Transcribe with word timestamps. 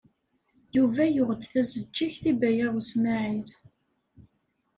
Yuba 0.75 1.03
yuɣ-d 1.15 1.41
tazeǧǧigt 1.51 2.23
i 2.31 2.33
Baya 2.39 2.67
U 2.77 2.79
Smaɛil. 2.89 3.51